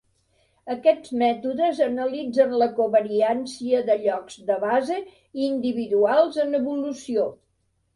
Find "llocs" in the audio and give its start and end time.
4.09-4.41